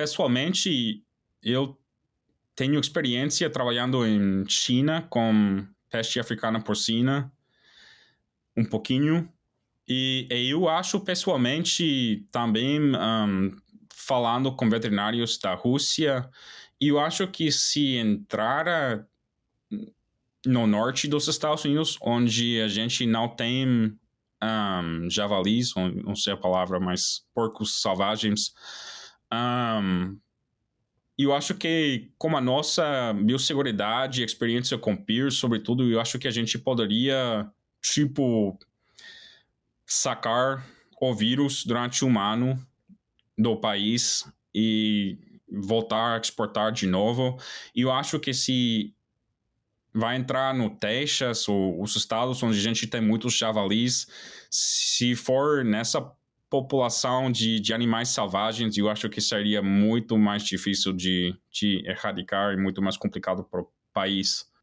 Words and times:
pessoalmente, 0.00 1.04
eu 1.42 1.78
tenho 2.56 2.80
experiência 2.80 3.50
trabalhando 3.50 4.06
em 4.06 4.48
China 4.48 5.06
com 5.10 5.66
peste 5.90 6.18
africana 6.18 6.58
porcina, 6.58 7.30
um 8.56 8.64
pouquinho. 8.64 9.30
E, 9.86 10.26
eu 10.30 10.70
acho 10.70 11.00
pessoalmente 11.00 12.24
também, 12.32 12.80
um, 12.80 13.54
falando 13.94 14.56
com 14.56 14.70
veterinários 14.70 15.36
da 15.36 15.52
Rússia, 15.52 16.30
eu 16.80 16.98
acho 16.98 17.26
que 17.28 17.52
se 17.52 17.96
entrar 17.96 19.06
no 20.46 20.66
norte 20.66 21.06
dos 21.06 21.28
Estados 21.28 21.66
Unidos, 21.66 21.98
onde 22.00 22.58
a 22.62 22.68
gente 22.68 23.04
não 23.04 23.28
tem 23.28 23.98
um, 24.42 25.10
javalis, 25.10 25.74
não 25.74 26.16
sei 26.16 26.32
a 26.32 26.38
palavra, 26.38 26.80
mas 26.80 27.22
porcos 27.34 27.82
selvagens, 27.82 28.54
um, 29.32 30.18
eu 31.18 31.34
acho 31.34 31.54
que, 31.54 32.10
como 32.16 32.36
a 32.36 32.40
nossa 32.40 33.12
biosseguridade, 33.12 34.24
experiência 34.24 34.78
com 34.78 34.96
peers, 34.96 35.34
sobretudo, 35.34 35.90
eu 35.90 36.00
acho 36.00 36.18
que 36.18 36.26
a 36.26 36.30
gente 36.30 36.58
poderia, 36.58 37.46
tipo, 37.82 38.58
sacar 39.86 40.66
o 41.00 41.14
vírus 41.14 41.64
durante 41.64 42.04
um 42.04 42.18
ano 42.18 42.58
do 43.36 43.56
país 43.56 44.26
e 44.54 45.18
voltar 45.50 46.16
a 46.16 46.20
exportar 46.20 46.72
de 46.72 46.86
novo. 46.86 47.38
Eu 47.74 47.90
acho 47.92 48.18
que 48.18 48.32
se 48.32 48.94
vai 49.92 50.16
entrar 50.16 50.54
no 50.54 50.70
Texas 50.70 51.48
ou 51.48 51.82
os 51.82 51.96
estados 51.96 52.42
onde 52.42 52.58
a 52.58 52.62
gente 52.62 52.86
tem 52.86 53.00
muitos 53.00 53.34
javalis, 53.34 54.06
se 54.50 55.16
for 55.16 55.64
nessa 55.64 56.00
população 56.50 57.30
de, 57.30 57.60
de 57.60 57.72
animais 57.72 58.08
selvagens, 58.08 58.76
eu 58.76 58.90
acho 58.90 59.08
que 59.08 59.20
seria 59.20 59.62
muito 59.62 60.18
mais 60.18 60.42
difícil 60.42 60.92
de, 60.92 61.32
de 61.50 61.82
erradicar 61.88 62.52
e 62.52 62.56
muito 62.56 62.82
mais 62.82 62.96
complicado 62.96 63.44
para 63.44 63.62
o 63.62 63.70
país. 63.94 64.49